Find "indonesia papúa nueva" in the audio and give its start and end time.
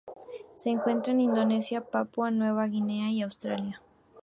1.19-2.65